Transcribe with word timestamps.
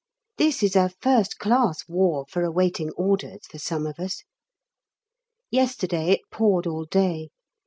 This 0.39 0.63
is 0.63 0.75
a 0.75 0.89
first 0.89 1.37
class 1.37 1.87
War 1.87 2.25
for 2.27 2.41
awaiting 2.41 2.89
orders 2.93 3.45
for 3.45 3.59
some 3.59 3.85
of 3.85 3.99
us. 3.99 4.23
Yesterday 5.51 6.09
it 6.09 6.21
poured 6.31 6.65
all 6.65 6.85
day. 6.85 7.29